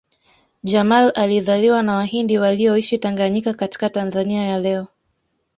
Jamal 0.63 1.11
alizaliwa 1.15 1.83
na 1.83 1.95
Wahindi 1.95 2.37
walioishi 2.37 2.97
Tanganyika 2.97 3.53
katika 3.53 3.89
Tanzania 3.89 4.43
ya 4.47 4.59
leo 4.59 4.87